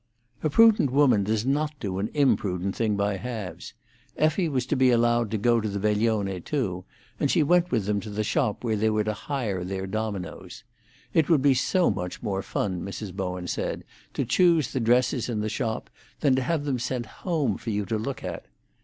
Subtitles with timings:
[0.41, 3.75] A prudent woman does not do an imprudent thing by halves.
[4.17, 6.85] Effie was to be allowed to go to the veglione too,
[7.19, 10.63] and she went with them to the shop where they were to hire their dominoes.
[11.13, 13.13] It would be so much more fun, Mrs.
[13.13, 13.83] Bowen said,
[14.15, 15.87] to choose the dresses in the shop
[16.21, 18.45] than to have them sent home for you to look at.